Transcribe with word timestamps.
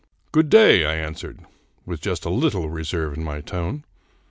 "Good 0.31 0.49
day," 0.49 0.83
I 0.83 0.95
answered, 0.95 1.41
with 1.85 2.01
just 2.01 2.25
a 2.25 2.31
little 2.31 2.71
reserve 2.71 3.15
in 3.15 3.23
my 3.23 3.39
tone. 3.39 3.83